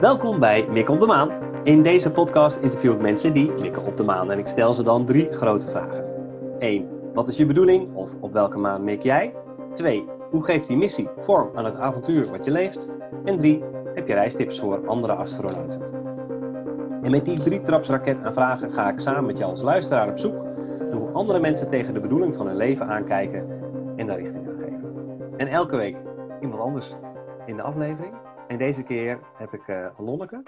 [0.00, 1.30] Welkom bij Mikken op de Maan.
[1.64, 4.82] In deze podcast interview ik mensen die mikken op de maan en ik stel ze
[4.82, 6.04] dan drie grote vragen.
[6.58, 6.88] 1.
[7.14, 9.34] Wat is je bedoeling of op welke maan mik jij?
[9.72, 10.04] 2.
[10.30, 12.92] Hoe geeft die missie vorm aan het avontuur wat je leeft?
[13.24, 13.64] En 3.
[13.94, 15.80] Heb je reistips voor andere astronauten?
[17.02, 20.18] En met die drie trapsraket aan vragen ga ik samen met jou als luisteraar op
[20.18, 20.44] zoek
[20.78, 23.55] naar hoe andere mensen tegen de bedoeling van hun leven aankijken
[23.96, 25.38] en daar richting aan geven.
[25.38, 25.96] En elke week
[26.40, 26.94] iemand anders
[27.46, 28.14] in de aflevering.
[28.48, 30.42] En deze keer heb ik uh, Lonneke.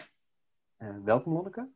[0.78, 1.69] Uh, welkom Lonneke.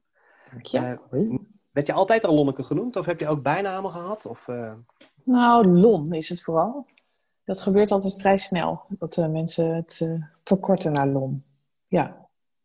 [0.51, 0.99] Dank je.
[1.11, 1.39] Uh,
[1.71, 4.27] werd je altijd al Lonneke genoemd of heb je ook bijnamen gehad?
[4.27, 4.47] Of,
[5.25, 6.87] Nou, Lon is het vooral.
[7.45, 8.83] Dat gebeurt altijd vrij snel.
[8.89, 10.09] Dat mensen het
[10.45, 11.45] verkorten naar Lon.
[11.89, 12.07] Ja.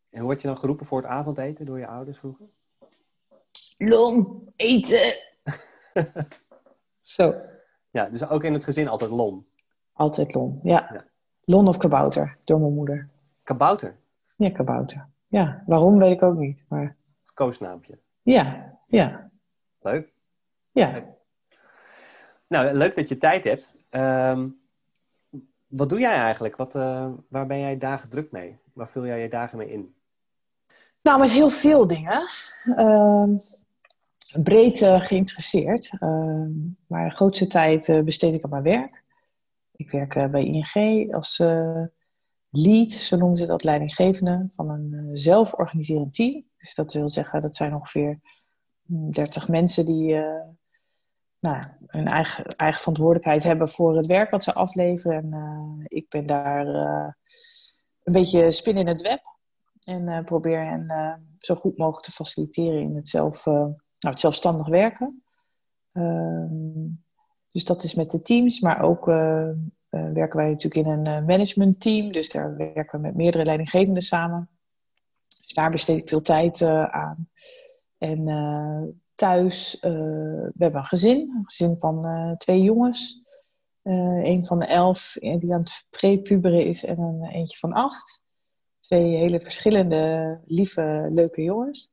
[0.09, 2.45] En hoe word je dan geroepen voor het avondeten door je ouders vroeger?
[3.78, 5.23] Lon, eten!
[7.02, 7.42] Zo.
[7.90, 9.48] Ja, dus ook in het gezin altijd Lon?
[9.94, 10.90] Altijd Lon, ja.
[10.94, 11.05] ja.
[11.44, 13.09] Lon of kabouter, door mijn moeder.
[13.44, 13.98] Kabouter?
[14.38, 15.08] Ja, kabouter.
[15.28, 16.66] Ja, waarom weet ik ook niet.
[16.67, 16.95] Maar...
[17.20, 18.00] Het koosnaampje.
[18.22, 19.30] Ja, ja.
[19.80, 20.14] Leuk.
[20.72, 20.92] Ja.
[20.92, 21.06] Leuk.
[22.48, 23.76] Nou, leuk dat je tijd hebt.
[23.89, 24.59] Um,
[25.67, 26.56] wat doe jij eigenlijk?
[26.56, 28.58] Wat, uh, waar ben jij dagen druk mee?
[28.73, 29.95] Waar vul jij je dagen mee in?
[31.02, 32.30] Nou, met heel veel dingen.
[32.66, 33.23] Uh,
[34.44, 35.92] breed uh, geïnteresseerd.
[36.00, 36.45] Uh,
[36.88, 39.03] maar de grootste tijd uh, besteed ik aan mijn werk.
[39.75, 41.38] Ik werk bij ING als
[42.50, 46.45] lead, zo noemen ze dat, leidinggevende van een zelforganiserend team.
[46.58, 48.20] Dus dat wil zeggen, dat zijn ongeveer
[49.11, 50.16] 30 mensen die
[51.39, 55.33] nou, hun eigen, eigen verantwoordelijkheid hebben voor het werk wat ze afleveren.
[55.33, 56.66] En ik ben daar
[58.03, 59.22] een beetje spin in het web.
[59.83, 60.86] En probeer hen
[61.38, 63.45] zo goed mogelijk te faciliteren in het zelf
[64.00, 65.23] nou, het zelfstandig werken.
[65.92, 66.88] Ehm,
[67.52, 69.50] dus dat is met de teams, maar ook uh,
[69.89, 72.12] werken wij natuurlijk in een uh, managementteam.
[72.12, 74.50] Dus daar werken we met meerdere leidinggevenden samen.
[75.27, 77.30] Dus daar besteed ik veel tijd aan.
[77.98, 78.23] En
[79.16, 81.17] thuis, we hebben een gezin.
[81.20, 83.23] Een gezin van twee jongens.
[83.82, 88.23] een van de elf die aan het prepuberen is en een eentje van acht.
[88.80, 91.92] Twee hele verschillende, lieve, leuke jongens.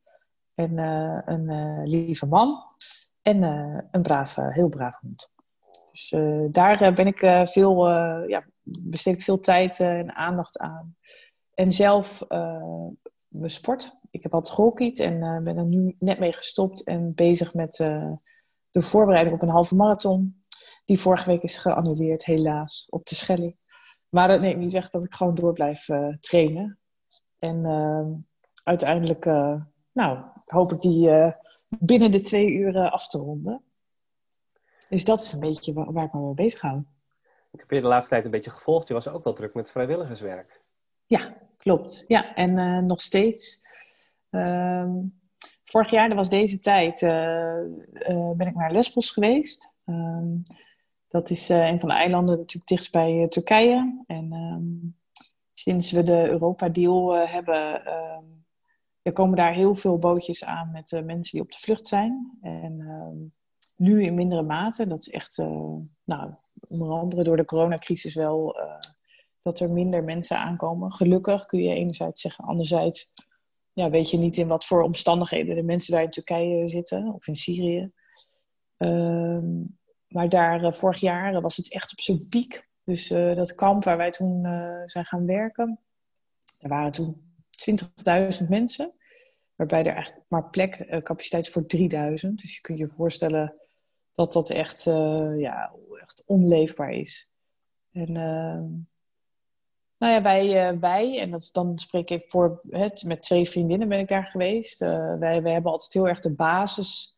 [0.54, 2.62] En een uh, lieve man.
[3.22, 5.32] En uh, een brave, heel braaf hond.
[5.90, 6.14] Dus
[6.50, 7.88] daar ben ik veel,
[8.28, 10.96] ja, besteed ik veel tijd en aandacht aan.
[11.54, 12.24] En zelf
[13.28, 13.96] mijn sport.
[14.10, 16.84] Ik heb altijd gehockeyd en ben er nu net mee gestopt.
[16.84, 17.74] En bezig met
[18.70, 20.40] de voorbereiding op een halve marathon.
[20.84, 23.56] Die vorige week is geannuleerd, helaas, op de Schelling.
[24.08, 25.88] Maar dat neemt niet weg dat ik gewoon door blijf
[26.20, 26.78] trainen.
[27.38, 27.66] En
[28.64, 29.24] uiteindelijk,
[29.92, 31.32] nou, hoop ik die uh,
[31.78, 33.62] binnen de twee uur uh, af te ronden.
[34.88, 36.82] Dus dat is een beetje waar, waar ik me mee bezig hou.
[37.52, 38.88] Ik heb je de laatste tijd een beetje gevolgd.
[38.88, 40.62] Je was ook wel druk met vrijwilligerswerk.
[41.06, 42.04] Ja, klopt.
[42.06, 43.62] Ja, en uh, nog steeds.
[44.30, 45.20] Um,
[45.64, 47.00] vorig jaar, dat was deze tijd,
[48.36, 49.72] ben ik naar Lesbos geweest.
[49.84, 50.42] Um,
[51.08, 54.04] dat is een van de eilanden natuurlijk dichtst bij Turkije.
[54.06, 54.96] En um,
[55.52, 57.82] sinds we de Europa-deal hebben
[59.04, 62.38] er komen daar heel veel bootjes aan met uh, mensen die op de vlucht zijn.
[62.40, 63.30] En uh,
[63.76, 64.86] nu in mindere mate.
[64.86, 66.34] Dat is echt, uh, nou,
[66.68, 68.78] onder andere door de coronacrisis wel, eh,
[69.42, 70.92] dat er minder mensen aankomen.
[70.92, 72.44] Gelukkig kun je enerzijds zeggen.
[72.44, 73.12] Anderzijds
[73.72, 77.14] ja, weet je niet in wat voor omstandigheden de mensen daar in Turkije zitten.
[77.14, 77.92] Of in Syrië.
[78.76, 79.62] Ehm,
[80.08, 82.68] maar daar, vorig jaar was het echt op zijn piek.
[82.84, 84.42] Dus dat kamp waar wij toen
[84.84, 85.80] zijn gaan werken.
[86.58, 87.33] Er waren toen
[88.42, 88.92] 20.000 mensen.
[89.54, 92.40] Waarbij er eigenlijk maar plek, uh, capaciteit voor 3000.
[92.40, 93.54] Dus je kunt je voorstellen
[94.14, 97.30] dat dat echt, uh, ja, echt onleefbaar is.
[97.92, 98.62] En uh,
[99.98, 102.60] nou ja, wij, wij en dat, dan spreek ik voor,
[103.06, 104.78] met twee vriendinnen ben ik daar geweest.
[104.78, 107.16] wij, wij hebben altijd heel erg de basis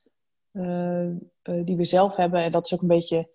[1.65, 2.41] die we zelf hebben.
[2.41, 3.31] En dat is ook een beetje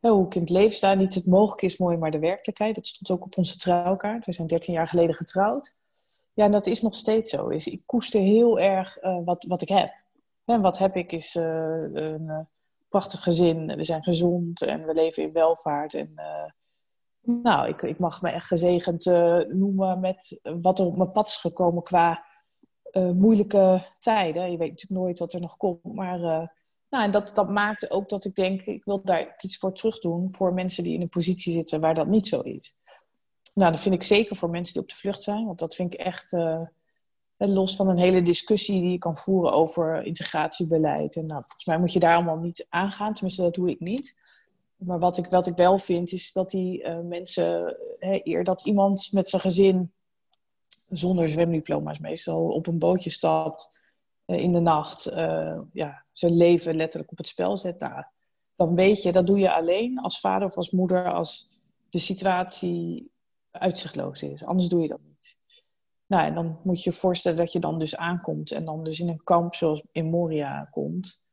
[0.00, 0.94] hoe ik in het leven sta.
[0.94, 2.74] Niet het mogelijk is mooi, maar de werkelijkheid.
[2.74, 4.26] Dat stond ook op onze trouwkaart.
[4.26, 5.76] We zijn 13 jaar geleden getrouwd.
[6.36, 7.48] Ja, en dat is nog steeds zo.
[7.48, 9.92] Is, ik koester heel erg uh, wat, wat ik heb.
[10.44, 11.44] En wat heb ik is uh,
[11.92, 12.38] een uh,
[12.88, 13.66] prachtig gezin.
[13.76, 15.94] We zijn gezond en we leven in welvaart.
[15.94, 16.14] En
[17.20, 19.04] nou, ik, ik mag me echt gezegend
[19.48, 22.24] noemen met wat er op mijn pad is gekomen qua
[22.92, 24.50] moeilijke tijden.
[24.50, 25.82] Je weet natuurlijk nooit wat er nog komt.
[25.82, 26.18] Maar
[26.88, 29.98] nou, en dat, dat maakt ook dat ik denk, ik wil daar iets voor terug
[29.98, 32.76] doen voor mensen die in een positie zitten waar dat niet zo is.
[33.56, 35.46] Nou, dat vind ik zeker voor mensen die op de vlucht zijn.
[35.46, 36.60] Want dat vind ik echt uh,
[37.36, 41.16] los van een hele discussie die je kan voeren over integratiebeleid.
[41.16, 43.12] En nou, volgens mij moet je daar allemaal niet aangaan.
[43.12, 44.16] Tenminste, dat doe ik niet.
[44.76, 48.66] maar wat ik, wat ik wel vind, is dat die uh, mensen, hè, eer dat
[48.66, 49.92] iemand met zijn gezin
[50.88, 53.84] zonder zwemdiploma's meestal op een bootje stapt
[54.26, 55.10] in de nacht,
[55.72, 57.80] ja, zijn leven letterlijk op het spel zet.
[57.80, 58.04] Nou,
[58.54, 61.52] dan weet je, dat doe je alleen als vader of als moeder als
[61.88, 63.10] de situatie
[63.58, 64.44] uitzichtloos is.
[64.44, 65.36] Anders doe je dat niet.
[66.06, 69.00] Nou, en dan moet je je voorstellen dat je dan dus aankomt en dan dus
[69.00, 71.24] in een kamp zoals in Moria komt.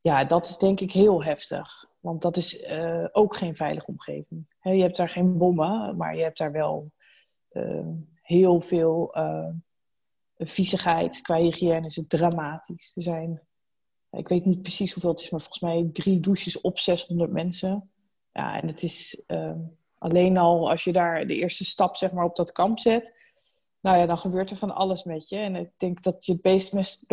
[0.00, 1.84] Ja, dat is denk ik heel heftig.
[2.00, 4.46] Want dat is uh, ook geen veilige omgeving.
[4.60, 6.92] Je hebt daar geen bommen, maar je hebt daar wel
[7.52, 7.86] uh,
[8.22, 9.48] heel veel uh,
[10.38, 11.20] viezigheid.
[11.20, 12.96] Qua hygiëne is het dramatisch.
[12.96, 13.42] Er zijn,
[14.10, 17.90] ik weet niet precies hoeveel het is, maar volgens mij drie douches op 600 mensen.
[18.32, 19.24] Ja, en het is
[19.98, 23.32] alleen al als je daar de eerste stap zeg maar, op dat kamp zet.
[23.80, 25.36] Nou ja, dan gebeurt er van alles met je.
[25.36, 27.06] En ik denk dat je het best,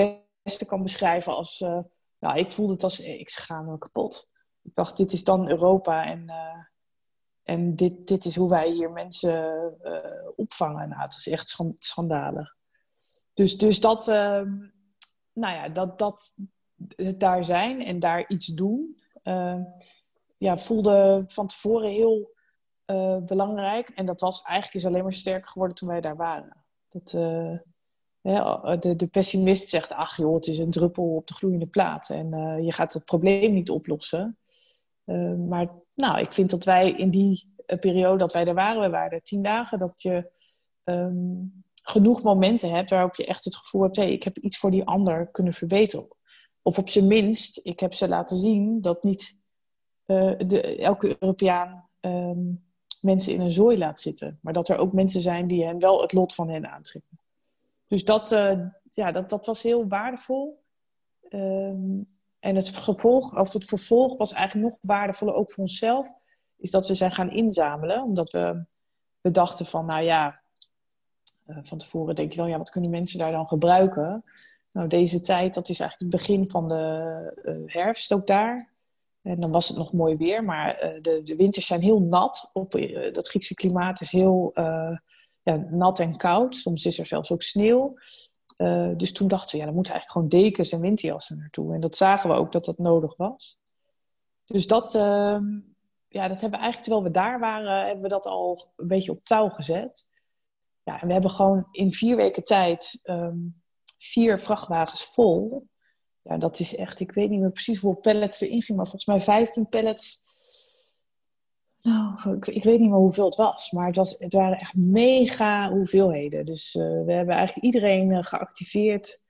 [0.43, 1.59] beste kan beschrijven als...
[2.19, 4.31] nou, ik voelde het als, ik schaam me kapot
[4.63, 6.63] ik dacht, dit is dan Europa en, uh,
[7.43, 10.89] en dit, dit is hoe wij hier mensen uh, opvangen.
[10.89, 12.55] Nou, het is echt schandalig.
[13.33, 14.41] Dus, dus dat, uh,
[15.33, 16.35] nou ja, dat, dat
[17.17, 19.61] daar zijn en daar iets doen, ehm,
[20.37, 22.31] ja, voelde van tevoren heel
[22.93, 23.89] eh, belangrijk.
[23.89, 26.65] En dat was eigenlijk is alleen maar sterker geworden toen wij daar waren.
[26.89, 27.09] Dat,
[28.81, 32.09] de, de, pessimist zegt, ach joh, het is een druppel op de gloeiende plaat.
[32.09, 32.29] En
[32.63, 34.37] je gaat het probleem niet oplossen.
[35.47, 39.11] Maar nou, ik vind dat wij in die periode dat wij er waren, we waren
[39.11, 40.31] er tien dagen, dat je
[40.83, 44.71] um, genoeg momenten hebt waarop je echt het gevoel hebt, hey, ik heb iets voor
[44.71, 46.07] die ander kunnen verbeteren.
[46.61, 49.41] Of op zijn minst, ik heb ze laten zien dat niet
[50.05, 52.72] de, elke Europeaan um,
[53.03, 54.39] mensen in een zooi laat zitten.
[54.41, 57.19] Maar dat er ook mensen zijn die hen wel het lot van hen aantrekken.
[57.87, 58.29] Dus dat,
[58.89, 60.61] ja, dat, dat was heel waardevol.
[61.29, 62.07] Um,
[62.43, 66.11] en het gevolg, of het vervolg was eigenlijk nog waardevoller, ook voor onszelf,
[66.57, 68.03] is dat we zijn gaan inzamelen.
[68.03, 68.63] Omdat we,
[69.21, 70.41] we dachten van, nou ja,
[71.47, 74.23] uh, van tevoren denk je dan, ja, wat kunnen mensen daar dan gebruiken?
[74.71, 78.72] Nou, deze tijd, dat is eigenlijk het begin van de uh, herfst ook daar.
[79.23, 82.49] En dan was het nog mooi weer, maar uh, de, de winters zijn heel nat.
[82.53, 82.71] Op,
[83.11, 84.51] dat Griekse klimaat is heel
[85.43, 86.55] ja, nat en koud.
[86.55, 87.97] Soms is er zelfs ook sneeuw.
[88.97, 91.73] Dus toen dachten we, ja, dan moeten eigenlijk gewoon dekens en winterjassen naartoe.
[91.73, 93.57] En dat zagen we ook dat dat nodig was.
[94.45, 95.39] Dus dat, uh,
[96.07, 99.11] ja, dat hebben we eigenlijk, terwijl we daar waren, hebben we dat al een beetje
[99.11, 100.07] op touw gezet.
[100.83, 103.61] Ja, en we hebben gewoon in vier weken tijd um,
[103.97, 105.67] vier vrachtwagens vol.
[106.23, 109.05] Ja, dat is echt, ik weet niet meer precies hoeveel pallets erin gingen, maar volgens
[109.05, 110.23] mij 15 pallets
[111.83, 115.71] nou, ik, weet niet meer hoeveel het was, maar het, was, het waren echt mega
[115.71, 116.45] hoeveelheden.
[116.45, 119.23] Dus uh, we hebben eigenlijk iedereen uh, geactiveerd.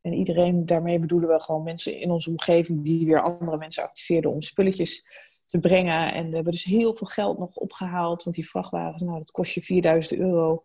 [0.00, 4.30] En iedereen, daarmee bedoelen we gewoon mensen in onze omgeving die weer andere mensen activeerden
[4.30, 5.04] om spulletjes
[5.46, 6.12] te brengen.
[6.12, 9.54] En we hebben dus heel veel geld nog opgehaald, want die vrachtwagens, nou, dat kost
[9.54, 10.62] je 4000 euro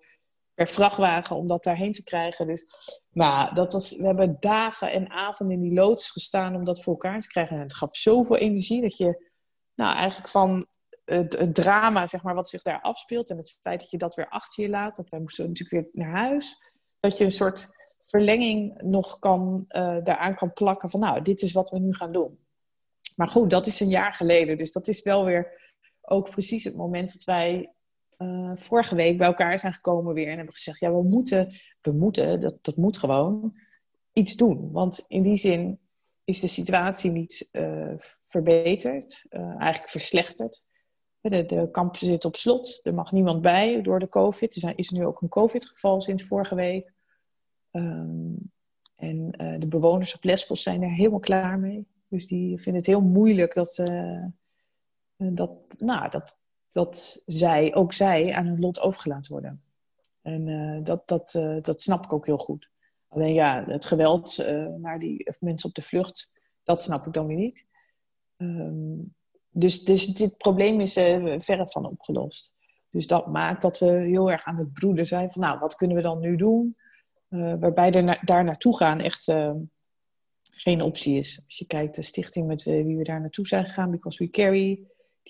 [0.53, 2.47] per vrachtwagen om dat daarheen te krijgen.
[2.47, 2.63] Dus,
[3.09, 6.93] maar dat was, we hebben dagen en avonden in die loods gestaan om dat voor
[6.93, 7.55] elkaar te krijgen.
[7.55, 9.31] En het gaf zoveel energie dat je
[9.75, 10.65] nou, eigenlijk van
[11.05, 13.29] het, drama, zeg maar, wat zich daar afspeelt.
[13.29, 14.97] En het feit dat je dat weer achter je laat.
[14.97, 16.57] Want wij moesten natuurlijk weer naar huis.
[16.99, 17.69] Dat je een soort
[18.03, 22.11] verlenging nog kan, uh, daaraan kan plakken van nou, dit is wat we nu gaan
[22.11, 22.39] doen.
[23.15, 24.57] Maar goed, dat is een jaar geleden.
[24.57, 25.71] Dus dat is wel weer
[26.01, 27.72] ook precies het moment dat wij
[28.23, 30.27] uh, vorige week bij elkaar zijn gekomen weer.
[30.27, 33.55] En hebben gezegd, ja, we moeten, we moeten, dat, dat moet gewoon,
[34.13, 34.71] iets doen.
[34.71, 35.79] Want in die zin
[36.23, 40.65] is de situatie niet uh, verbeterd, eigenlijk verslechterd.
[41.21, 42.79] De, de kampen zitten op slot.
[42.83, 44.63] Er mag niemand bij door de COVID.
[44.63, 46.93] Er is nu ook een COVID-geval sinds vorige week.
[47.71, 48.51] Um,
[48.95, 51.87] en de bewoners op Lesbos zijn er helemaal klaar mee.
[52.07, 53.83] Dus die vinden het heel moeilijk dat,
[55.17, 56.37] dat, nou, dat,
[56.73, 59.63] dat zij, ook zij, aan hun lot overgelaten worden.
[60.21, 62.69] En uh, dat, dat, dat snap ik ook heel goed.
[63.07, 64.45] Alleen ja, het geweld
[64.77, 66.31] naar die mensen op de vlucht,
[66.63, 67.65] dat snap ik dan weer niet.
[68.37, 69.13] Um,
[69.49, 72.53] dus, dus dit probleem is verre van opgelost.
[72.89, 75.97] Dus dat maakt dat we heel erg aan het broeden zijn van, nou, wat kunnen
[75.97, 76.77] we dan nu doen?
[77.27, 79.33] Waarbij er daar naartoe gaan echt
[80.51, 81.41] geen optie is.
[81.45, 84.79] Als je kijkt, de stichting met wie we daar naartoe zijn gegaan, Because We Carry,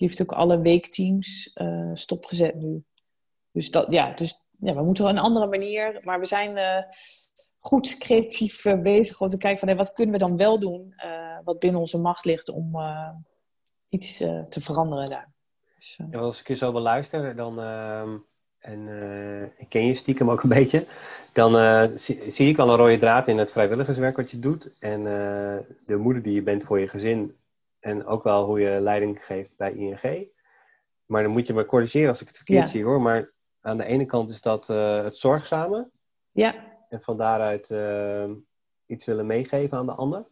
[0.06, 1.54] heeft ook alle weekteams
[1.94, 2.84] stopgezet nu.
[3.52, 6.86] Dus, dat, ja, dus ja, we moeten een andere manier, maar we zijn
[7.60, 10.96] goed creatief bezig om te kijken van, wat kunnen we dan wel doen,
[11.44, 12.76] wat binnen onze macht ligt om
[13.90, 15.34] iets te veranderen daar.
[15.76, 18.02] Dus, als ik je zo beluister, dan, uh,
[18.60, 20.86] en eh, ik ken je stiekem ook een beetje,
[21.32, 21.54] dan
[22.28, 24.80] zie, ik al een rode draad in het vrijwilligerswerk wat je doet.
[24.80, 25.04] En
[25.86, 27.36] de moeder die je bent voor je gezin,
[27.84, 30.32] En ook wel hoe je leiding geeft bij ING.
[31.06, 33.02] Maar dan moet je me corrigeren als ik het verkeerd zie hoor.
[33.02, 35.90] Maar aan de ene kant is dat uh, het zorgzame.
[36.32, 36.56] Ja.
[36.90, 38.30] En van daaruit uh,
[38.86, 40.26] iets willen meegeven aan de ander.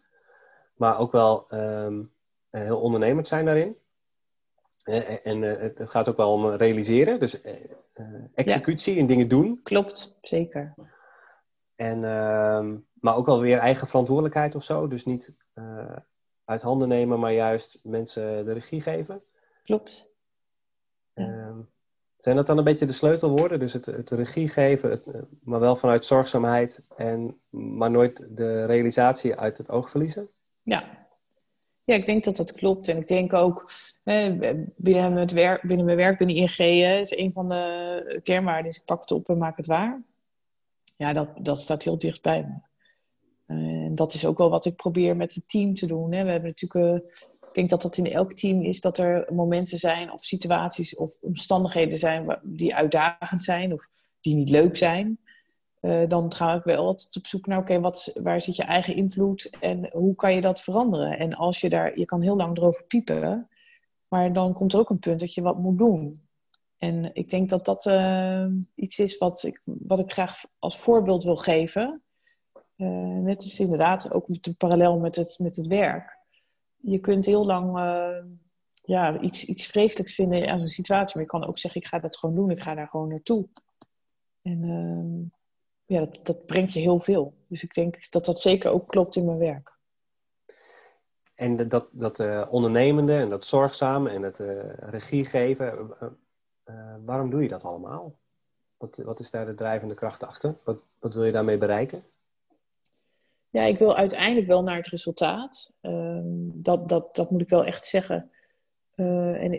[0.75, 2.13] Maar ook wel um,
[2.50, 3.77] heel ondernemend zijn daarin.
[4.84, 7.20] En, en uh, het, gaat ook wel om realiseren.
[7.20, 7.41] Dus
[8.34, 9.60] executie en dingen doen.
[9.63, 10.74] Klopt, zeker.
[11.75, 14.88] En, ehm, maar ook wel weer eigen verantwoordelijkheid of zo.
[14.88, 15.34] Dus niet
[16.51, 19.22] uit handen nemen, maar juist mensen de regie geven.
[19.63, 20.13] Klopt.
[21.13, 21.60] Ehm,
[22.17, 23.60] zijn dat dan een beetje de sleutelwoorden?
[23.60, 25.03] Dus het, het regie geven, het,
[25.43, 30.29] maar wel vanuit zorgzaamheid, en, maar nooit de realisatie uit het oog verliezen?
[30.63, 31.08] Ja.
[31.84, 32.88] ja, ik denk dat dat klopt.
[32.88, 33.72] En ik denk ook
[34.75, 36.58] binnen, het werk, binnen mijn werk, binnen ING,
[37.00, 40.01] is een van de kernwaarden: is ik pak het op en maak het waar.
[40.98, 42.70] Ja, dat, dat staat heel dicht bij me.
[43.91, 46.13] En dat is ook wel wat ik probeer met het team te doen.
[46.13, 46.24] Hè.
[46.24, 47.10] We hebben natuurlijk, uh,
[47.48, 51.17] ik denk dat dat in elk team is dat er momenten zijn of situaties of
[51.21, 53.89] omstandigheden zijn die uitdagend zijn of
[54.21, 55.19] die niet leuk zijn.
[55.81, 57.79] Uh, dan ga ik wel altijd op zoek naar, oké,
[58.24, 61.17] waar zit je eigen invloed en hoe kan je dat veranderen?
[61.17, 63.50] En als je daar, je kan heel lang erover piepen,
[64.07, 66.21] maar dan komt er ook een punt dat je wat moet doen.
[66.77, 68.45] En ik denk dat dat uh,
[68.75, 72.01] iets is wat ik, wat ik graag als voorbeeld wil geven.
[72.81, 76.17] Uh, net is inderdaad ook de parallel met het, met het werk.
[76.75, 78.23] Je kunt heel lang uh,
[78.73, 82.00] ja, iets, iets vreselijks vinden aan een situatie, maar je kan ook zeggen: ik ga
[82.00, 83.47] dat gewoon doen, ik ga daar gewoon naartoe.
[84.41, 85.29] En uh,
[85.85, 87.33] ja, dat, dat brengt je heel veel.
[87.47, 89.79] Dus ik denk dat dat zeker ook klopt in mijn werk.
[91.35, 94.38] En dat, dat uh, ondernemende en dat zorgzame en het
[94.79, 95.95] regie geven,
[97.05, 98.19] waarom doe je dat allemaal?
[98.77, 100.55] Wat, wat is daar de drijvende kracht achter?
[100.63, 102.03] Wat, wat wil je daarmee bereiken?
[103.51, 105.77] Ja, ik wil uiteindelijk wel naar het resultaat.
[105.81, 106.20] Uh,
[106.53, 108.31] dat, dat, dat moet ik wel echt zeggen.
[108.96, 109.53] Uh, en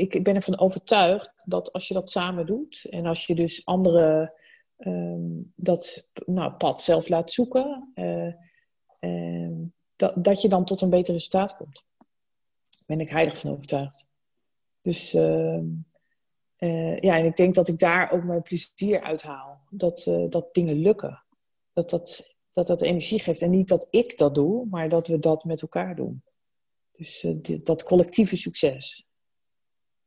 [0.00, 3.64] ik, ik ben ervan overtuigd dat als je dat samen doet en als je dus
[3.64, 4.32] anderen
[4.78, 8.32] um, dat nou, pad zelf laat zoeken, uh,
[9.96, 11.84] dat, dat je dan tot een beter resultaat komt.
[12.68, 14.06] Daar ben ik heilig van overtuigd.
[14.80, 15.64] Dus ehm,
[16.56, 19.60] eh, ja, en ik denk dat ik daar ook mijn plezier uit haal.
[19.70, 21.22] Dat, dat dingen lukken.
[21.72, 23.42] Dat dat dat dat energie geeft.
[23.42, 26.22] En niet dat ik dat doe, maar dat we dat met elkaar doen.
[26.92, 29.08] Dus uh, dit, dat collectieve succes.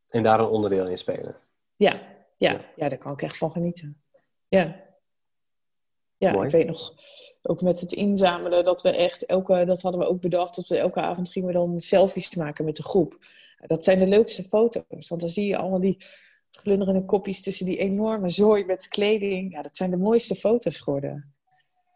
[0.07, 1.35] En daar een onderdeel in spelen.
[1.75, 2.01] Ja,
[2.37, 4.01] ja, ja, daar kan ik echt van genieten.
[4.47, 4.87] Ja.
[6.17, 6.45] Ja, Mooi.
[6.45, 6.93] ik weet nog,
[7.41, 10.77] ook met het inzamelen, dat we echt elke, dat hadden we ook bedacht, dat we
[10.77, 13.17] elke avond gingen we dan selfies maken met de groep.
[13.67, 15.97] Dat zijn de leukste foto's, want dan zie je allemaal die
[16.51, 19.51] glunderende kopjes tussen die enorme zooi met kleding.
[19.51, 21.33] Ja, dat zijn de mooiste foto's geworden.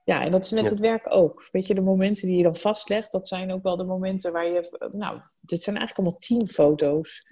[0.03, 1.47] Ja, en dat is met het werk ook.
[1.51, 4.45] Weet je, de momenten die je dan vastlegt, dat zijn ook wel de momenten waar
[4.45, 4.89] je...
[4.91, 7.31] Nou, dit zijn eigenlijk allemaal teamfoto's.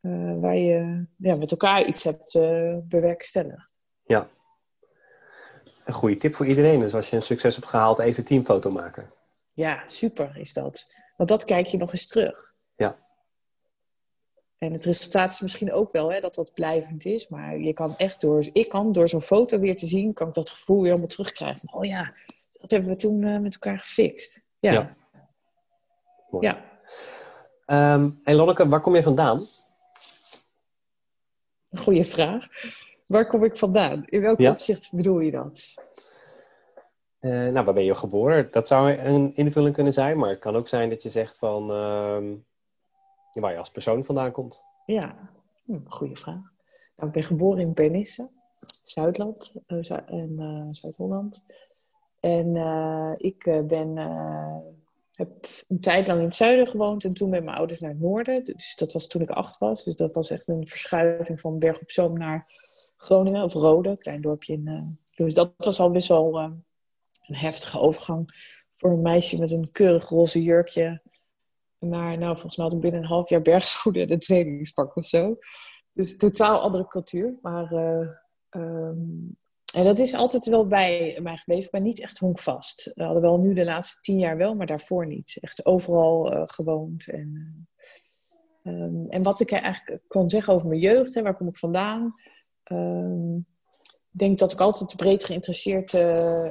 [0.00, 3.72] Uh, waar je ja, met elkaar iets hebt uh, bewerkstelligd.
[4.04, 4.28] Ja.
[5.84, 9.12] Een goede tip voor iedereen is als je een succes hebt gehaald, even teamfoto maken.
[9.52, 10.84] Ja, super is dat.
[11.16, 12.54] Want dat kijk je nog eens terug.
[12.76, 12.98] Ja.
[14.58, 17.28] En het resultaat is misschien ook wel hè, dat dat blijvend is.
[17.28, 20.34] Maar je kan echt door, ik kan door zo'n foto weer te zien, kan ik
[20.34, 21.72] dat gevoel weer helemaal terugkrijgen.
[21.72, 22.14] oh ja,
[22.60, 24.44] dat hebben we toen uh, met elkaar gefixt.
[24.58, 24.72] Ja.
[24.72, 24.96] Ja.
[26.40, 27.94] ja.
[27.94, 29.42] Um, en Lonneke, waar kom je vandaan?
[31.70, 32.46] Goeie vraag.
[33.06, 34.04] Waar kom ik vandaan?
[34.06, 34.50] In welk ja?
[34.50, 35.74] opzicht bedoel je dat?
[37.20, 38.48] Uh, nou, waar ben je geboren?
[38.50, 41.70] Dat zou een invulling kunnen zijn, maar het kan ook zijn dat je zegt van...
[41.70, 42.38] Uh,
[43.40, 44.64] waar je als persoon vandaan komt.
[44.86, 45.30] Ja,
[45.64, 46.52] hm, goede vraag.
[46.96, 48.30] Nou, ik ben geboren in Bernisse,
[48.84, 51.46] Zuidland uh, en uh, Zuid-Holland.
[52.20, 53.96] En uh, ik ben,
[55.12, 58.00] heb een tijd lang in het zuiden gewoond en toen met mijn ouders naar het
[58.00, 58.44] noorden.
[58.44, 59.84] Dus dat was toen ik acht was.
[59.84, 62.46] Dus dat was echt een verschuiving van Berg op Zoom naar
[62.96, 64.52] Groningen of Rode, klein dorpje.
[64.52, 66.64] In, dus dat was al best wel een
[67.34, 68.30] heftige overgang
[68.76, 71.00] voor een meisje met een keurig roze jurkje
[71.78, 75.06] maar nou, volgens mij had ik binnen een half jaar bergschoenen en een trainingspak of
[75.06, 75.36] zo.
[75.92, 77.38] Dus totaal andere cultuur.
[77.42, 78.08] Maar, uh,
[78.50, 79.36] um,
[79.74, 82.92] en dat is altijd wel bij mij gebleven, maar niet echt honkvast.
[82.94, 85.38] We hadden wel nu de laatste tien jaar wel, maar daarvoor niet.
[85.40, 87.08] Echt overal uh, gewoond.
[87.08, 87.68] En,
[88.62, 92.14] um, en wat ik eigenlijk kon zeggen over mijn jeugd, hè, waar kom ik vandaan?
[92.72, 93.46] Um,
[94.18, 96.50] denk dat ik altijd breed geïnteresseerd uh,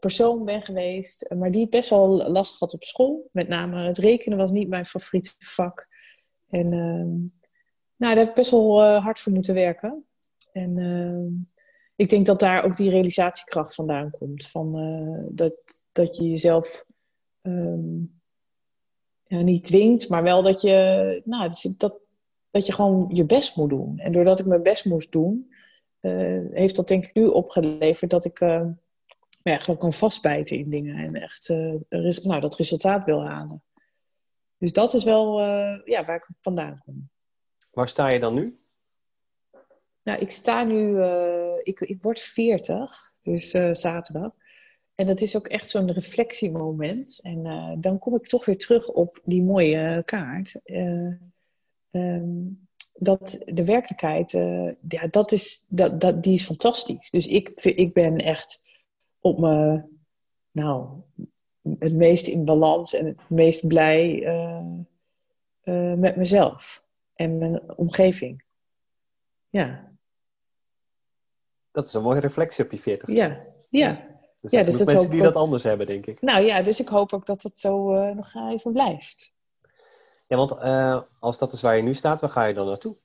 [0.00, 1.34] persoon ben geweest.
[1.34, 3.28] Maar die het best wel lastig had op school.
[3.32, 5.88] Met name het rekenen was niet mijn favoriete vak.
[6.50, 7.30] En uh,
[7.96, 10.04] nou, daar heb ik best wel hard voor moeten werken.
[10.52, 11.32] En ehm,
[11.96, 14.46] ik denk dat daar ook die realisatiekracht vandaan komt.
[14.46, 14.72] Van,
[15.30, 15.54] dat,
[15.92, 16.84] dat je jezelf...
[17.42, 18.18] Um,
[19.28, 22.00] ja, niet dwingt, maar wel dat je, nou, dat,
[22.50, 23.98] dat je gewoon je best moet doen.
[23.98, 25.52] En doordat ik mijn best moest doen,
[26.00, 28.66] heeft dat denk ik nu opgeleverd dat ik uh,
[29.42, 31.74] ja, gewoon kan vastbijten in dingen en echt uh,
[32.22, 33.62] nou, dat resultaat wil halen.
[34.58, 35.40] Dus dat is wel
[35.84, 37.08] ja, waar ik vandaan kom.
[37.72, 38.58] Waar sta je dan nu?
[40.02, 41.02] Nou, ik sta nu,
[41.62, 44.32] ik, ik word 40, dus zaterdag.
[44.94, 47.20] En dat is ook echt zo'n reflectiemoment.
[47.22, 47.42] En
[47.80, 50.60] dan kom ik toch weer terug op die mooie kaart.
[51.90, 52.67] Um,
[52.98, 57.10] dat de werkelijkheid, uh, ja, dat is, dat, dat, die is fantastisch.
[57.10, 58.62] Dus ik, ik ben echt
[59.20, 59.82] op me,
[60.50, 60.88] nou,
[61.78, 64.64] het meest in balans en het meest blij uh,
[65.64, 68.42] uh, met mezelf en mijn omgeving.
[69.48, 69.92] Ja.
[71.70, 73.08] Dat is een mooie reflectie op je 40.
[73.08, 74.06] Ja, ja.
[74.40, 76.20] Dus ja, dus dat mensen die dat anders hebben, denk ik.
[76.20, 79.36] Nou ja, dus ik hoop ook dat het zo nog even blijft.
[80.28, 82.96] Ja, want uh, als dat is waar je nu staat, waar ga je dan naartoe?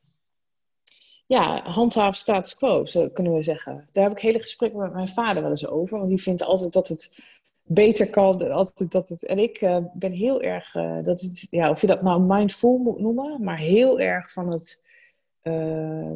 [1.26, 3.90] Ja, handhaven status quo, zo kunnen we zeggen.
[3.92, 5.98] Daar heb ik hele gesprekken met mijn vader wel eens over.
[5.98, 7.24] Want die vindt altijd dat het
[7.62, 8.52] beter kan.
[8.52, 11.88] Altijd dat het, en ik uh, ben heel erg, uh, dat het, ja, of je
[11.88, 14.82] dat nou mindful moet noemen, maar heel erg van het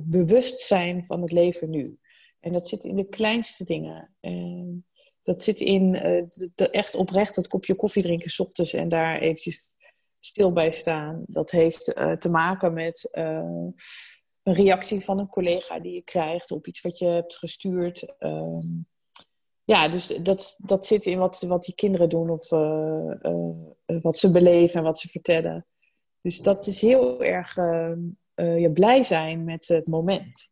[0.03, 1.99] bewustzijn van het leven nu.
[2.39, 4.09] En dat zit in de kleinste dingen.
[4.19, 4.85] En
[5.23, 5.91] dat zit in
[6.55, 9.73] de, echt oprecht dat kopje koffie drinken s ochtends en daar eventjes
[10.27, 11.23] stil bij staan.
[11.25, 13.23] Dat heeft uh, te maken met uh,
[14.43, 18.15] een reactie van een collega die je krijgt op iets wat je hebt gestuurd.
[18.19, 18.59] Uh,
[19.63, 23.13] ja, dus dat, dat zit in wat, wat die kinderen doen of uh,
[24.01, 25.65] wat ze beleven en wat ze vertellen.
[26.21, 27.55] Dus dat is heel erg
[28.35, 30.51] je blij zijn met het moment.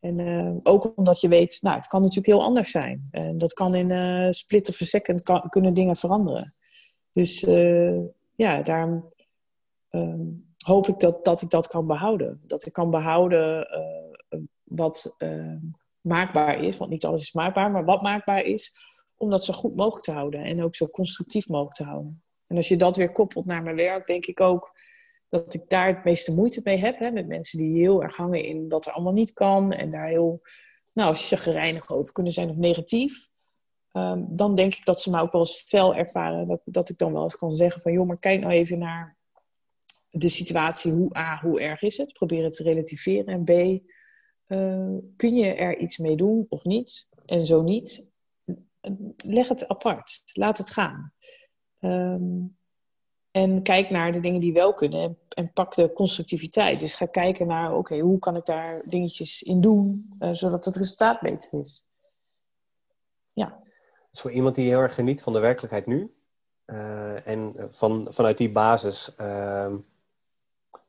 [0.00, 3.08] En ook omdat je weet, nou, het kan natuurlijk heel anders zijn.
[3.10, 6.54] En dat kan in een split of a second kunnen dingen veranderen.
[7.12, 7.46] Dus
[8.34, 9.12] ja, daarom
[9.88, 10.26] ehm,
[10.64, 12.40] hoop ik dat, dat ik dat kan behouden.
[12.46, 13.68] Dat ik kan behouden
[14.30, 15.56] uh, wat uh,
[16.00, 16.78] maakbaar is.
[16.78, 18.92] Want niet alles is maakbaar, maar wat maakbaar is.
[19.16, 20.44] Om dat zo goed mogelijk te houden.
[20.44, 22.22] En ook zo constructief mogelijk te houden.
[22.46, 24.72] En als je dat weer koppelt naar mijn werk, denk ik ook
[25.28, 26.98] dat ik daar het meeste moeite mee heb.
[26.98, 29.72] Hè, met mensen die heel erg hangen in wat er allemaal niet kan.
[29.72, 30.40] En daar heel
[30.92, 33.28] nou, chagrijnig over kunnen zijn of negatief.
[33.94, 36.48] Ehm, dan denk ik dat ze me ook wel eens fel ervaren.
[36.48, 37.92] Dat, dat ik dan wel eens kan zeggen van...
[37.92, 39.16] joh, maar kijk nou even naar
[40.10, 40.92] de situatie.
[40.92, 42.12] Hoe, A, hoe erg is het?
[42.12, 43.26] Probeer het te relativeren.
[43.26, 43.50] En B,
[44.48, 47.08] uh, kun je er iets mee doen of niet?
[47.26, 48.10] En zo niet,
[49.16, 50.22] leg het apart.
[50.32, 51.12] Laat het gaan.
[51.80, 52.56] Um,
[53.30, 56.80] en kijk naar de dingen die wel kunnen en, pak de constructiviteit.
[56.80, 60.76] Dus ga kijken naar, oké, hoe kan ik daar dingetjes in doen, uh, zodat het
[60.76, 61.88] resultaat beter is.
[64.14, 66.14] Dus voor iemand die heel erg geniet van de werkelijkheid nu.
[66.66, 69.72] Uh, en van, vanuit die basis uh,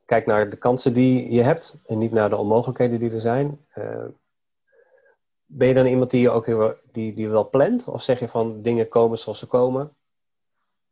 [0.04, 1.78] kijk naar de kansen die je hebt.
[1.86, 3.66] En niet naar de onmogelijkheden die er zijn.
[3.74, 4.04] Uh,
[5.46, 7.88] ben je dan iemand die ook die, die wel plant?
[7.88, 9.96] Of zeg je van dingen komen zoals ze komen?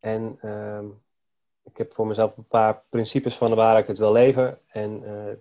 [0.00, 0.86] En ehm,
[1.62, 4.58] ik heb voor mezelf een paar principes van waar ik het wil leven.
[4.66, 5.34] En eh,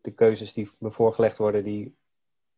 [0.00, 1.96] de keuzes die me voorgelegd worden, die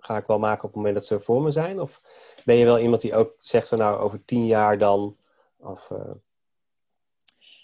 [0.04, 1.80] ga ik wel maken op het moment dat ze voor me zijn?
[1.80, 2.02] Of
[2.44, 5.16] ben je wel iemand die ook zegt van nou over tien jaar dan?
[5.58, 6.10] Of, uh...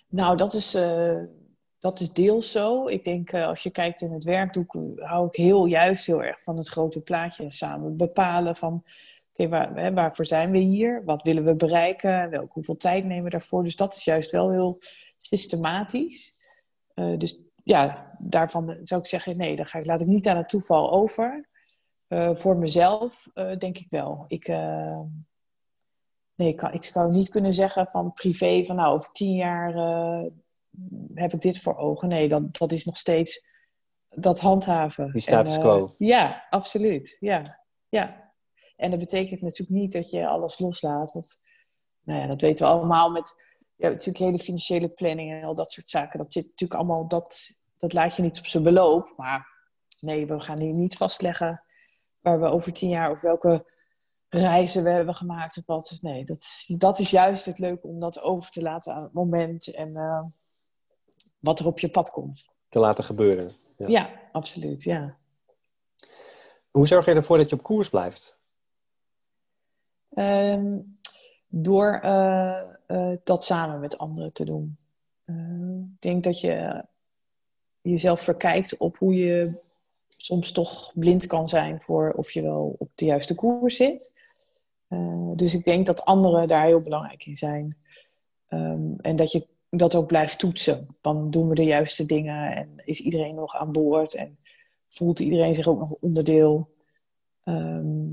[0.09, 1.23] Nou, dat is, uh,
[1.79, 2.87] dat is deels zo.
[2.87, 6.23] Ik denk uh, als je kijkt in het werk, doe, hou ik heel juist heel
[6.23, 8.85] erg van het grote plaatje samen bepalen van
[9.35, 11.05] waar, hè, waarvoor zijn we hier?
[11.05, 12.31] Wat willen we bereiken?
[12.31, 13.63] Welk, hoeveel tijd nemen we daarvoor?
[13.63, 14.79] Dus dat is juist wel heel
[15.19, 16.39] systematisch.
[16.95, 20.49] dus ja, daarvan zou ik zeggen, nee, dan ga ik, laat ik niet aan het
[20.49, 21.49] toeval over.
[22.09, 24.25] Uh, voor mezelf uh, denk ik wel.
[24.29, 25.01] Ik, uh,
[26.35, 29.75] nee, ik, kan, ik zou niet kunnen zeggen van privé van nou over tien jaar
[31.15, 32.09] heb ik dit voor ogen.
[32.09, 33.49] Nee, dan, dat is nog steeds
[34.09, 35.13] dat handhaven.
[35.13, 35.95] Die status quo.
[35.99, 37.17] Ja, absoluut.
[37.21, 37.61] Ja.
[37.89, 38.33] ja.
[38.77, 41.13] En dat betekent natuurlijk niet dat je alles loslaat.
[41.13, 41.41] Want
[42.03, 43.35] nou ja, dat weten we allemaal met
[43.77, 46.19] ja, natuurlijk hele financiële planning en al dat soort zaken.
[46.19, 49.13] Dat zit natuurlijk allemaal, dat, dat laat je niet op zijn beloop.
[49.17, 49.49] Maar
[50.01, 51.63] nee, we gaan hier niet vastleggen
[52.21, 53.65] waar we over tien jaar of welke
[54.29, 55.89] reizen we hebben gemaakt of wat.
[55.89, 56.47] Dus nee, dat,
[56.79, 60.25] dat is juist het leuke om dat over te laten aan het moment en uh,
[61.39, 62.49] wat er op je pad komt.
[62.69, 63.53] Te laten gebeuren.
[63.77, 65.17] Ja, ja absoluut, ja.
[66.71, 68.37] Hoe zorg je ervoor dat je op koers blijft?
[70.15, 70.99] Um,
[71.49, 74.79] door uh, uh, dat samen met anderen te doen.
[75.95, 76.85] ik denk dat je
[77.81, 79.53] jezelf verkijkt op hoe je
[80.21, 84.13] soms toch blind kan zijn voor of je wel op de juiste koers zit.
[84.89, 87.77] Uh, dus ik denk dat anderen daar heel belangrijk in zijn.
[88.49, 90.87] Um, en dat je dat ook blijft toetsen.
[91.01, 94.39] Dan doen we de juiste dingen en is iedereen nog aan boord en
[94.89, 96.71] voelt iedereen zich ook nog onderdeel.
[97.45, 98.09] Ehm,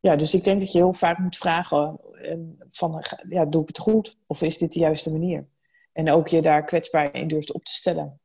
[0.00, 2.00] ja, dus ik denk dat je heel vaak moet vragen
[2.68, 4.16] van, ja, doe ik het goed?
[4.26, 5.46] Of is dit de juiste manier?
[5.92, 8.20] En ook je daar kwetsbaar in durft op te stellen.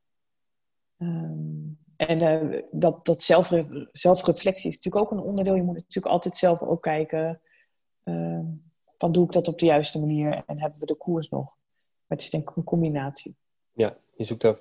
[0.98, 1.65] Ehm,
[1.98, 5.56] en uh, dat, dat zelfre, zelfreflectie is natuurlijk ook een onderdeel.
[5.56, 7.42] Je moet natuurlijk altijd zelf ook kijken
[8.04, 8.46] ehm,
[8.98, 11.56] van doe ik dat op de juiste manier en hebben we de koers nog?
[12.08, 13.36] Maar het is denk ik een combinatie.
[13.74, 14.58] Ja, je zoekt daar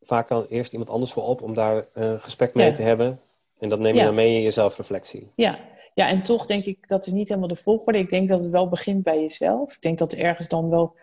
[0.00, 3.20] vaak dan eerst iemand anders voor op om daar een uh, gesprek mee te hebben.
[3.58, 5.30] En dat neem je dan mee in je zelfreflectie.
[5.34, 5.58] Ja.
[5.94, 7.98] ja, en toch denk ik, dat is niet helemaal de volgorde.
[7.98, 9.74] Ik denk dat het wel begint bij jezelf.
[9.74, 10.94] Ik denk dat er ergens dan wel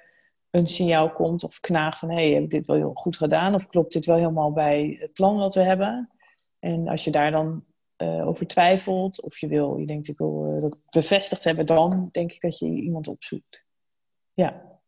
[0.53, 2.09] een signaal komt of knaagt van...
[2.09, 3.53] hé, hey, heb ik dit wel heel goed gedaan?
[3.53, 6.09] Of klopt dit wel helemaal bij het plan wat we hebben?
[6.59, 7.63] En als je daar dan
[7.97, 11.65] uh, over twijfelt of je wil, je denkt ik wil uh, dat bevestigd hebben...
[11.65, 13.63] dan denk ik dat je iemand opzoekt.
[14.33, 14.79] Ja.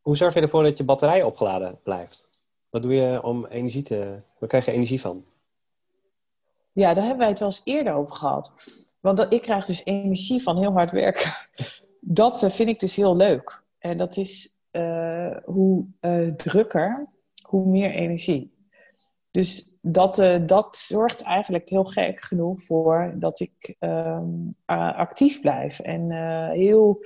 [0.00, 2.28] Hoe zorg je ervoor dat je batterij opgeladen blijft?
[2.70, 4.20] Wat doe je om energie te...
[4.38, 5.24] Waar krijg je energie van?
[6.72, 8.54] Ja, daar hebben wij het wel eens eerder over gehad.
[9.00, 11.30] Want dat, ik krijg dus energie van heel hard werken.
[12.00, 13.62] Dat uh, vind ik dus heel leuk.
[13.80, 17.08] En dat is uh, hoe uh, drukker,
[17.42, 18.58] hoe meer energie.
[19.30, 25.80] Dus dat, dat zorgt eigenlijk heel gek genoeg voor dat ik um, actief blijf.
[25.80, 26.10] En
[26.52, 27.04] heel,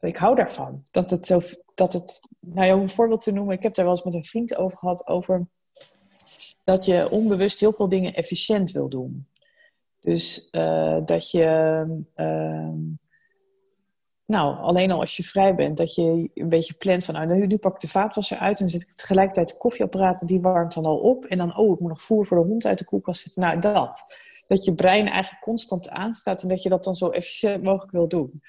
[0.00, 0.84] ik hou daarvan.
[0.90, 1.40] Dat het zo,
[1.74, 4.14] dat het, nou ja, om een voorbeeld te noemen, ik heb daar wel eens met
[4.14, 5.46] een vriend over gehad, over
[6.64, 9.26] dat je onbewust heel veel dingen efficiënt wil doen.
[10.00, 10.50] Dus
[11.04, 11.84] dat je,
[12.16, 12.72] uh,
[14.30, 17.56] nou, alleen al als je vrij bent, dat je een beetje plant van, nou, nu,
[17.56, 20.98] pak ik de vaatwasser uit en zet ik tegelijkertijd het koffieapparaat, die warmt dan al
[20.98, 21.24] op.
[21.24, 23.42] En dan, oh, ik moet nog voer voor de hond uit de koelkast zetten.
[23.42, 24.02] Nou, dat.
[24.46, 28.08] Dat je brein eigenlijk constant aanstaat en dat je dat dan zo efficiënt mogelijk wil
[28.08, 28.42] doen.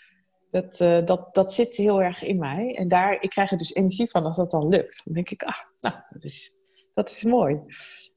[0.52, 2.76] Dat, uh, dat, dat zit heel erg in mij.
[2.76, 5.02] En daar, ik krijg er dus energie van als dat dan lukt.
[5.06, 6.58] Dan denk ik, ah, nou, dat is,
[6.94, 7.60] dat is mooi.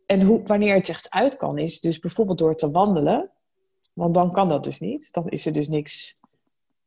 [0.07, 3.31] En hoe, wanneer het echt uit kan, is dus bijvoorbeeld door te wandelen.
[3.95, 5.13] Want dan kan dat dus niet.
[5.13, 6.23] Dan is er dus niks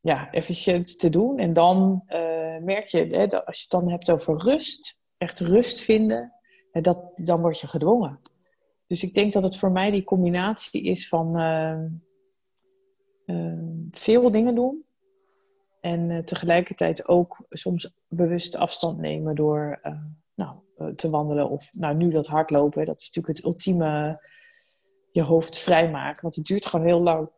[0.07, 1.37] ja, efficiënt te doen.
[1.37, 5.39] En dan uh, merk je, hè, dat als je het dan hebt over rust, echt
[5.39, 6.33] rust vinden,
[6.71, 8.19] hè, dat, dan word je gedwongen.
[8.87, 11.83] Dus ik denk dat het voor mij die combinatie is van uh,
[13.25, 13.59] uh,
[13.91, 14.85] veel dingen doen.
[15.81, 19.79] En tegelijkertijd ook soms bewust afstand nemen door
[20.35, 21.49] nou, eh, te wandelen.
[21.49, 24.21] Of nou, nu dat hardlopen, dat is natuurlijk het ultieme
[25.11, 26.21] je hoofd vrijmaken.
[26.21, 27.29] Want het duurt gewoon heel lang.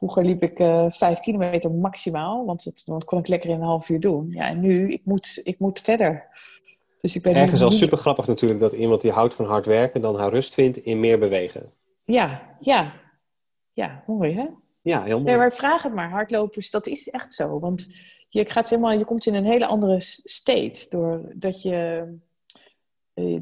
[0.00, 3.88] Vroeger liep ik uh, vijf kilometer maximaal, want dat, kon ik lekker in een half
[3.88, 4.30] uur doen.
[4.30, 6.26] Ja, en nu, ik moet, ik moet verder.
[7.00, 10.00] Dus ik ben Ergens al super grappig natuurlijk dat iemand die houdt van hard werken
[10.00, 11.72] dan haar rust vindt in meer bewegen.
[12.04, 12.92] Ja, ja.
[13.72, 14.46] Ja, mooi hè?
[14.82, 15.30] Ja, heel mooi.
[15.30, 17.58] Ja, maar vraag het maar, hardlopers, dat is echt zo.
[17.58, 17.86] Want
[18.28, 22.12] je, gaat helemaal, je komt in een hele andere state doordat je eh,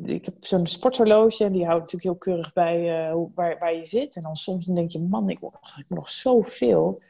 [0.05, 3.87] ik heb zo'n sporthorloge en die houdt natuurlijk heel keurig bij uh, waar, waar je
[3.87, 4.17] zit.
[4.17, 7.03] En dan soms dan denk je, man, ik moet, nog, ik moet nog zoveel.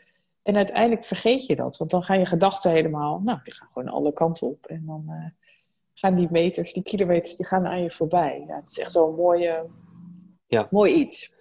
[0.42, 1.76] En uiteindelijk vergeet je dat.
[1.76, 4.66] Want dan gaan je gedachten helemaal, nou, die gaan gewoon alle kanten op.
[4.66, 5.24] En dan uh,
[5.94, 8.44] gaan die meters, die kilometers, die gaan aan je voorbij.
[8.46, 9.66] Ja, het is echt zo'n mooie,
[10.46, 10.66] ja.
[10.70, 11.36] mooi iets.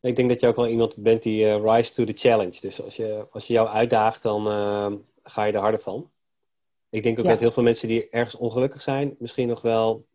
[0.00, 2.60] Ik denk dat je ook wel iemand bent die uh, rise to the challenge.
[2.60, 4.42] Dus als je, als je jou uitdaagt, dan
[5.22, 6.10] ga je er harder van.
[6.90, 10.06] Ik denk ook dat heel veel mensen die ergens ongelukkig zijn, misschien nog wel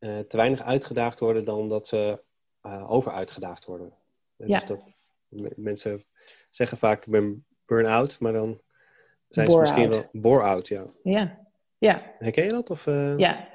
[0.00, 2.20] uh, te weinig uitgedaagd worden dan dat ze
[2.62, 3.92] uh, overuitgedaagd worden.
[4.36, 4.82] Dus dat,
[5.56, 6.02] mensen
[6.50, 8.60] zeggen vaak ik ben burn-out, maar dan
[9.28, 10.68] zijn ze misschien wel bore-out.
[10.68, 10.86] Ja.
[11.02, 11.38] Ja.
[11.78, 12.14] ja.
[12.18, 12.70] Herken je dat?
[12.70, 13.18] Of, uh...
[13.18, 13.48] Ja.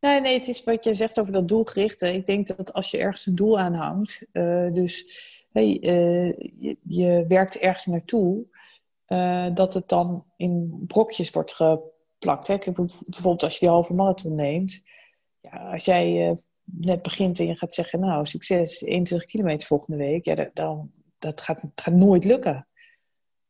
[0.00, 2.14] Nee, nee, het is wat je zegt over dat doelgerichte.
[2.14, 4.26] Ik denk dat als je ergens een doel aan hangt,
[4.74, 5.04] dus
[5.52, 8.44] hey, je, je, werkt ergens naartoe,
[9.54, 12.46] dat het dan in brokjes wordt geplakt.
[12.46, 12.58] Hè?
[12.58, 14.82] Bijvoorbeeld als je die halve marathon neemt,
[15.50, 19.96] ja, als jij uh, net begint en je gaat zeggen, nou, succes, 21 kilometer volgende
[19.96, 22.68] week, ja, dat, dan, dat gaat, gaat nooit lukken.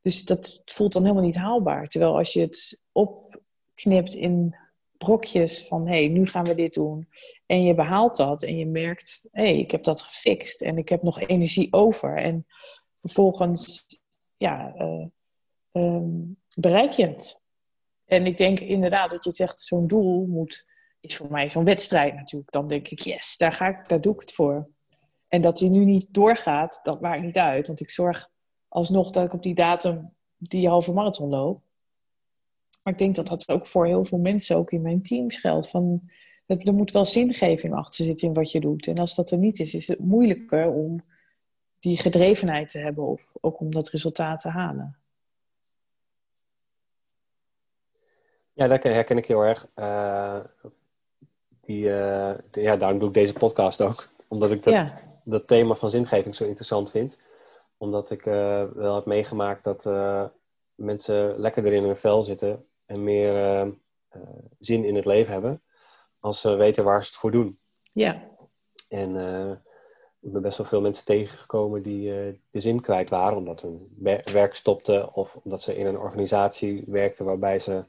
[0.01, 1.89] Dus dat voelt dan helemaal niet haalbaar.
[1.89, 4.57] Terwijl als je het opknipt in
[4.97, 7.09] brokjes van, hé, hey, nu gaan we dit doen.
[7.47, 10.89] En je behaalt dat en je merkt, hé, hey, ik heb dat gefixt en ik
[10.89, 12.17] heb nog energie over.
[12.17, 12.47] En
[12.97, 13.87] vervolgens,
[14.37, 14.75] ja,
[15.73, 16.01] uh,
[16.57, 17.43] bereik je het.
[18.05, 20.65] En ik denk inderdaad dat je zegt, zo'n doel moet
[21.05, 22.53] is voor mij zo'n wedstrijd natuurlijk.
[22.53, 24.69] Dan denk ik, yes, daar, ga ik, daar doe ik het voor.
[25.29, 27.67] En dat die nu niet doorgaat, dat maakt niet uit.
[27.67, 28.31] Want ik zorg
[28.69, 31.63] alsnog dat ik op die datum die halve marathon loop.
[32.83, 35.69] Maar ik denk dat dat ook voor heel veel mensen, ook in mijn teams geldt.
[35.69, 36.11] Van,
[36.47, 38.87] er moet wel zingeving achter zitten in wat je doet.
[38.87, 41.05] En als dat er niet is, is het moeilijker om
[41.79, 43.05] die gedrevenheid te hebben.
[43.05, 44.97] Of ook om dat resultaat te halen.
[48.53, 49.69] Ja, dat herken ik heel erg.
[49.77, 50.41] Uh,
[51.67, 54.09] die, uh, ja, daarom doe ik deze podcast ook.
[54.29, 57.19] Omdat ik dat, dat thema van zingeving zo interessant vind.
[57.77, 59.85] Omdat ik uh, wel heb meegemaakt dat
[60.75, 63.67] mensen lekkerder in hun vel zitten en meer
[64.59, 65.63] zin in het leven hebben.
[66.21, 67.59] Als ze weten waar ze het voor doen.
[67.93, 68.23] Ja.
[68.89, 69.17] En
[70.21, 72.11] ik ben best wel veel mensen tegengekomen die
[72.51, 73.39] de zin kwijt waren.
[73.39, 77.85] Omdat hun werk stopte of omdat ze in een organisatie werkten waarbij ze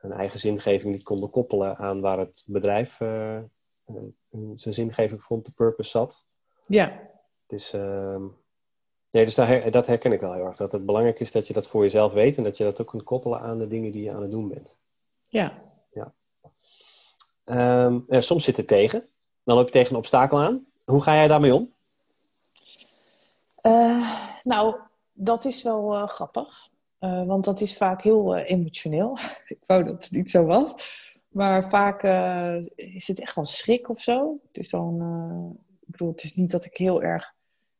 [0.00, 3.38] hun eigen zingeving niet konden koppelen aan waar het bedrijf uh,
[4.54, 6.24] zijn zingeving vond, de purpose zat.
[6.66, 7.00] Ja.
[7.46, 8.16] Dus, uh,
[9.10, 10.56] nee, dus daar, dat herken ik wel heel erg.
[10.56, 12.86] Dat het belangrijk is dat je dat voor jezelf weet en dat je dat ook
[12.86, 14.76] kunt koppelen aan de dingen die je aan het doen bent.
[15.28, 15.62] Ja.
[15.92, 16.12] ja.
[17.84, 19.08] Um, ja soms zit het tegen.
[19.44, 20.66] Dan loop je tegen een obstakel aan.
[20.84, 21.72] Hoe ga jij daarmee om?
[23.62, 24.76] Uh, nou,
[25.12, 26.68] dat is wel uh, grappig.
[27.00, 29.18] Uh, want dat is vaak heel uh, emotioneel.
[29.46, 30.98] ik wou dat het niet zo was.
[31.28, 34.40] Maar vaak uh, is het echt wel schrik of zo.
[34.52, 34.94] Dus dan,
[35.80, 37.34] ik bedoel, het is niet dat ik heel erg.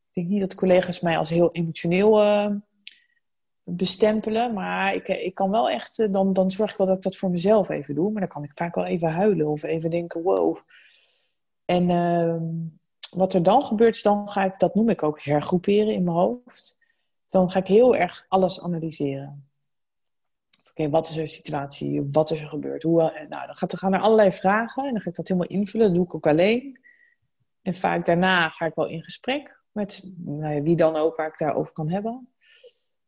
[0.09, 2.19] Ik denk niet dat collega's mij als heel emotioneel
[3.65, 4.55] bestempelen.
[4.55, 7.31] Maar ik, ik kan wel echt, dan, dan zorg ik wel dat ik dat voor
[7.31, 8.11] mezelf even doe.
[8.11, 10.59] Maar dan kan ik vaak wel even huilen of even denken: wow.
[11.65, 12.45] En ehm,
[13.11, 16.79] wat er dan gebeurt, dan ga ik, dat noem ik ook hergroeperen in mijn hoofd
[17.31, 19.49] dan ga ik heel erg alles analyseren.
[20.71, 22.09] Oké, wat is er situatie?
[22.13, 22.83] Wat is er gebeurd?
[22.83, 25.49] Hoe, eh, nou, dan gaat, gaan er allerlei vragen en dan ga ik dat helemaal
[25.49, 25.87] invullen.
[25.87, 26.81] Dat doe ik ook alleen.
[27.63, 31.39] En vaak daarna ga ik wel in gesprek met nou wie dan ook waar ik
[31.39, 32.29] daarover kan hebben.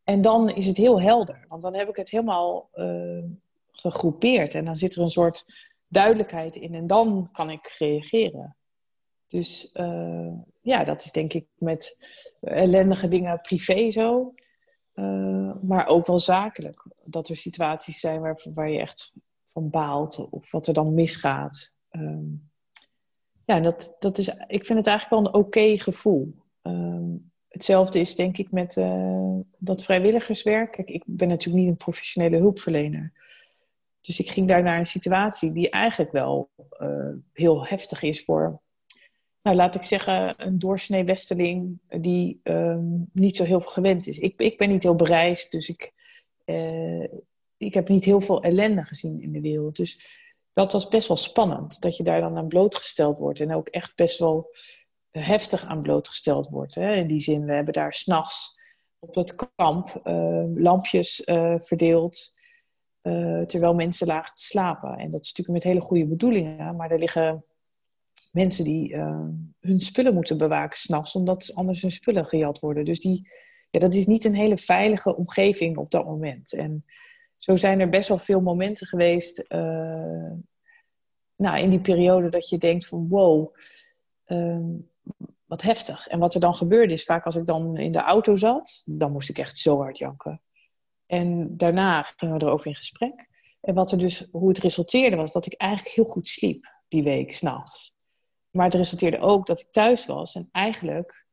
[0.04, 3.24] En dan is het heel helder, want dan heb ik het helemaal uh,
[3.70, 5.44] gegroepeerd en dan zit er een soort
[5.88, 8.56] duidelijkheid in en dan kan ik reageren.
[9.33, 12.05] Dus uh, ja, dat is denk ik met
[12.40, 14.35] ellendige dingen privé zo.
[14.95, 16.87] Uh, maar ook wel zakelijk.
[17.05, 19.12] Dat er situaties zijn waar, waar je echt
[19.45, 21.75] van baalt of wat er dan misgaat.
[21.90, 22.51] Um,
[23.45, 26.35] ja, dat, dat is, ik vind het eigenlijk wel een oké gevoel.
[26.62, 30.73] Um, hetzelfde is denk ik met uh, dat vrijwilligerswerk.
[30.73, 33.12] Kijk, ik ben natuurlijk niet een professionele hulpverlener.
[34.01, 36.51] Dus ik ging daar naar een situatie die eigenlijk wel
[37.33, 38.61] heel heftig is voor
[39.42, 44.18] nou, laat ik zeggen, een doorsnee Westerling die um, niet zo heel veel gewend is.
[44.18, 45.92] Ik, ik ben niet heel bereisd, dus ik,
[46.44, 47.07] uh,
[47.57, 49.76] ik heb niet heel veel ellende gezien in de wereld.
[49.76, 50.20] Dus
[50.52, 53.40] dat was best wel spannend, dat je daar dan aan blootgesteld wordt.
[53.40, 54.50] En ook echt best wel
[55.11, 56.74] heftig aan blootgesteld wordt.
[56.74, 56.92] Hè?
[56.92, 58.61] In die zin, we hebben daar s'nachts
[58.98, 62.40] op het kamp uh, lampjes uh, verdeeld.
[63.46, 64.98] terwijl mensen lagen te slapen.
[64.98, 67.44] En dat is natuurlijk met hele goede bedoelingen, maar er liggen
[68.33, 69.29] mensen die uh,
[69.61, 72.85] hun spullen moeten bewaken s'nachts, omdat anders hun spullen gejat worden.
[72.85, 73.29] Dus die,
[73.71, 76.53] ja, dat is niet een hele veilige omgeving op dat moment.
[76.53, 76.85] En
[77.38, 80.31] zo zijn er best wel veel momenten geweest uh,
[81.37, 83.55] nou, in die periode dat je denkt van wow,
[84.27, 84.59] uh,
[85.45, 86.07] wat heftig.
[86.07, 89.11] En wat er dan gebeurde is vaak als ik dan in de auto zat, dan
[89.11, 90.40] moest ik echt zo hard janken.
[91.07, 93.29] En daarna gingen we erover in gesprek.
[93.61, 97.03] En wat er dus, hoe het resulteerde was dat ik eigenlijk heel goed sliep die
[97.03, 97.95] week s'nachts.
[98.53, 101.27] Maar het resulteerde ook dat ik thuis was en eigenlijk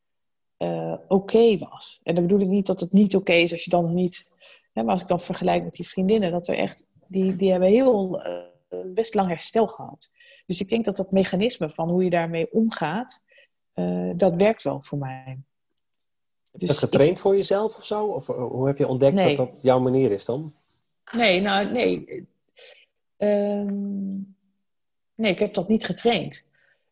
[0.58, 2.00] uh, oké was.
[2.04, 4.34] En dan bedoel ik niet dat het niet oké is als je dan nog niet...
[4.74, 6.86] Hè, maar als ik dan vergelijk met die vriendinnen, dat er echt...
[7.08, 8.38] Die, die hebben heel uh,
[8.94, 10.10] best lang herstel gehad.
[10.46, 13.24] Dus ik denk dat dat mechanisme van hoe je daarmee omgaat,
[13.76, 15.24] uh, dat werkt wel voor mij.
[16.52, 17.22] Heb je dus dat getraind ik...
[17.22, 18.06] voor jezelf of zo?
[18.06, 19.36] Of hoe heb je ontdekt nee.
[19.36, 20.54] dat dat jouw manier is dan?
[21.12, 22.28] Nee, nou nee.
[23.18, 24.36] Um,
[25.16, 26.49] nee, ik heb dat niet getraind.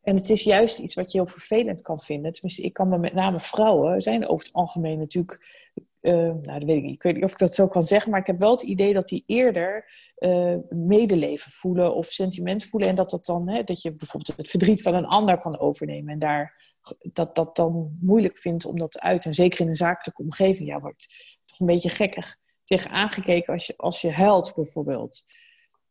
[0.08, 2.32] En het is juist iets wat je heel vervelend kan vinden.
[2.32, 5.66] Tenminste, ik kan me met name vrouwen, zijn over het algemeen natuurlijk.
[6.02, 6.90] Uh, nou, dat weet ik.
[6.90, 8.94] Ik weet niet of ik dat zo kan zeggen, maar ik heb wel het idee
[8.94, 9.86] dat die eerder
[10.18, 12.90] uh, medeleven voelen of sentiment voelen.
[12.90, 16.14] En dat, dat, dan, hè, dat je bijvoorbeeld het verdriet van een ander kan overnemen.
[16.14, 16.76] En daar
[17.14, 19.30] dat dat dan moeilijk vindt om dat uiten.
[19.30, 23.68] En zeker in een zakelijke omgeving, ja, wordt toch een beetje gekkig tegen aangekeken als
[23.68, 25.24] je, als je huilt, bijvoorbeeld.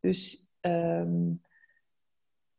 [0.00, 0.50] Dus.
[0.60, 1.44] Um,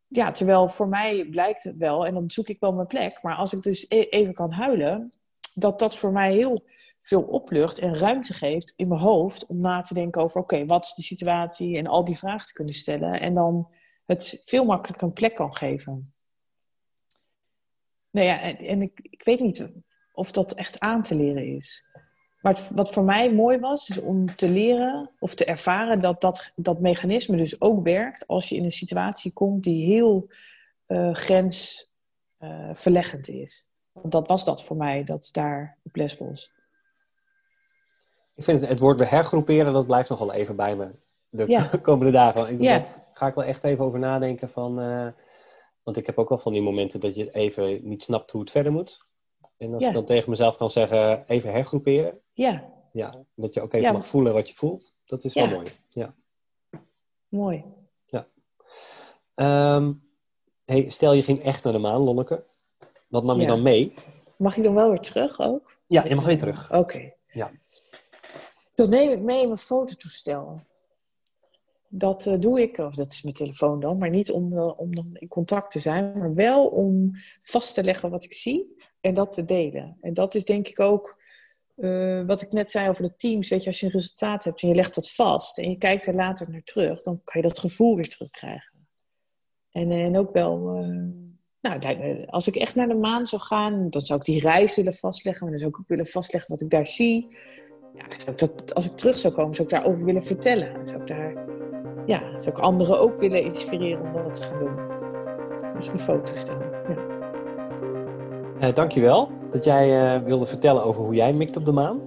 [0.08, 3.36] ja, terwijl voor mij blijkt het wel, en dan zoek ik wel mijn plek, maar
[3.36, 5.14] als ik dus e-, even kan huilen,
[5.54, 6.66] dat dat voor mij heel
[7.02, 10.84] veel oplucht en ruimte geeft in mijn hoofd om na te denken over, oké, wat
[10.84, 13.70] is de situatie en al die vragen te kunnen stellen en dan
[14.06, 16.14] het veel makkelijker een plek kan geven.
[18.10, 19.74] Nou ja, en, en ik, ik weet niet
[20.14, 21.88] of dat echt aan te leren is.
[22.48, 26.52] Maar wat voor mij mooi was, is om te leren of te ervaren dat dat,
[26.56, 30.30] dat mechanisme dus ook werkt als je in een situatie komt die heel
[30.88, 33.68] uh, grensverleggend uh, is.
[33.92, 36.52] Want dat was dat voor mij, dat daar op Lesbos.
[38.36, 40.90] Ik vind het, het woord hergroeperen, dat blijft nog wel even bij me
[41.30, 42.50] de komende dagen.
[42.50, 42.86] Ik, ja.
[43.14, 44.80] ga ik wel echt even over nadenken van...
[44.80, 45.08] Uh,
[45.84, 48.52] want ik heb ook wel van die momenten dat je even niet snapt hoe het
[48.52, 49.07] verder moet.
[49.58, 52.20] En als ik dan tegen mezelf kan zeggen, even hergroeperen.
[52.34, 52.76] Ja.
[52.92, 54.94] Ja, dat je ook even mag voelen wat je voelt.
[55.06, 55.72] Dat is wel mooi.
[55.90, 56.16] Ja.
[57.28, 57.64] Mooi.
[58.06, 58.28] Ja.
[59.36, 59.94] Ehm,
[60.66, 62.44] hey, stel je ging echt naar de maan, Lonneke.
[63.08, 63.94] Wat nam je dan mee?
[64.38, 65.78] Mag ik dan wel weer terug ook?
[65.88, 66.72] Ja, je mag weer terug.
[66.74, 67.14] Oké.
[67.28, 67.52] Ja.
[68.76, 70.62] Dan neem ik mee mijn fototoestel.
[71.88, 74.96] Dat uh, doe ik, of dat is mijn telefoon dan, maar niet om, uh, om
[74.96, 78.76] dan in contact te zijn, maar wel om vast te leggen wat ik zie
[79.08, 79.98] en dat te delen.
[80.02, 81.22] En dat is denk ik ook
[81.76, 83.50] uh, wat ik net zei over de teams.
[83.50, 86.06] Weet je, als je een resultaat hebt en je legt dat vast en je kijkt
[86.06, 88.88] er later naar terug, dan kan je dat gevoel weer terugkrijgen.
[89.72, 90.58] En, en ook wel,
[91.62, 91.80] nou,
[92.26, 95.44] als ik echt naar de maan zou gaan, dan zou ik die reis willen vastleggen,
[95.44, 97.38] maar dan zou ik ook willen vastleggen wat ik daar zie.
[97.94, 100.88] Ja, dat, als ik terug zou komen, zou ik daarover willen vertellen.
[100.88, 101.46] Zou ik daar
[102.06, 104.76] ja, zou ik anderen ook willen inspireren om dat te gaan doen.
[105.74, 106.67] Dus mijn foto's staan.
[108.60, 108.68] Ja.
[108.68, 112.00] Uh, dankjewel dat jij uh, wilde vertellen over hoe jij mikt op de maan.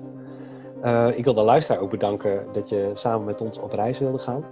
[0.84, 4.18] Uh, ik wil de luisteraar ook bedanken dat je samen met ons op reis wilde
[4.18, 4.44] gaan.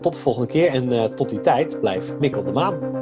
[0.00, 3.01] tot de volgende keer en tot die tijd blijf mik op de maan.